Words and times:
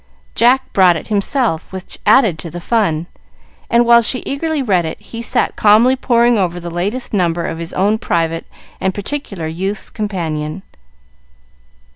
Jack 0.33 0.73
brought 0.73 0.95
it 0.95 1.09
himself, 1.09 1.71
which 1.71 1.99
added 2.07 2.39
to 2.39 2.49
the 2.49 2.59
fun, 2.59 3.05
and 3.69 3.85
while 3.85 4.01
she 4.01 4.23
eagerly 4.25 4.59
read 4.63 4.83
it 4.83 4.99
he 4.99 5.21
sat 5.21 5.55
calmly 5.55 5.95
poring 5.95 6.39
over 6.39 6.59
the 6.59 6.71
latest 6.71 7.13
number 7.13 7.45
of 7.45 7.59
his 7.59 7.71
own 7.73 7.99
private 7.99 8.47
and 8.79 8.95
particular 8.95 9.45
"Youth's 9.45 9.91
Companion." 9.91 10.63